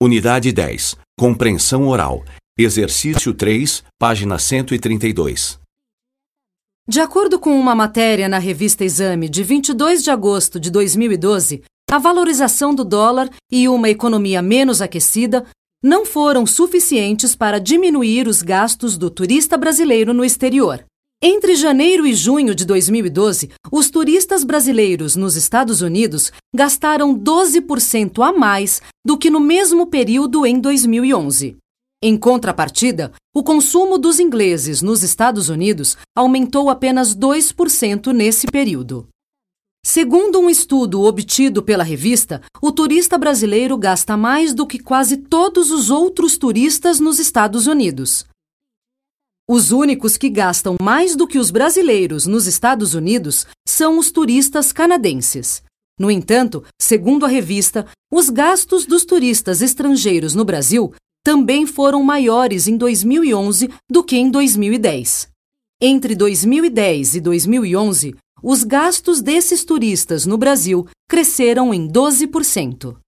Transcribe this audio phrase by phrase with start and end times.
[0.00, 0.94] Unidade 10.
[1.18, 2.24] Compreensão oral.
[2.56, 5.58] Exercício 3, página 132.
[6.88, 11.98] De acordo com uma matéria na revista Exame de 22 de agosto de 2012, a
[11.98, 15.44] valorização do dólar e uma economia menos aquecida
[15.82, 20.84] não foram suficientes para diminuir os gastos do turista brasileiro no exterior.
[21.20, 28.32] Entre janeiro e junho de 2012, os turistas brasileiros nos Estados Unidos gastaram 12% a
[28.32, 31.56] mais do que no mesmo período em 2011.
[32.00, 39.08] Em contrapartida, o consumo dos ingleses nos Estados Unidos aumentou apenas 2% nesse período.
[39.84, 45.72] Segundo um estudo obtido pela revista, o turista brasileiro gasta mais do que quase todos
[45.72, 48.24] os outros turistas nos Estados Unidos.
[49.50, 54.72] Os únicos que gastam mais do que os brasileiros nos Estados Unidos são os turistas
[54.72, 55.62] canadenses.
[55.98, 60.92] No entanto, segundo a revista, os gastos dos turistas estrangeiros no Brasil
[61.24, 65.30] também foram maiores em 2011 do que em 2010.
[65.80, 72.98] Entre 2010 e 2011, os gastos desses turistas no Brasil cresceram em 12%.